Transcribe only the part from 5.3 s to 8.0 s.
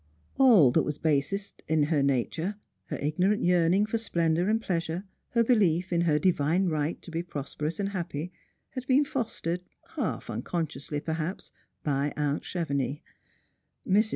her belief in her divine right to be prosperous and